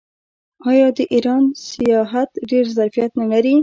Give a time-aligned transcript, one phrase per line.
[0.69, 3.55] آیا د ایران سیاحت ډیر ظرفیت نلري؟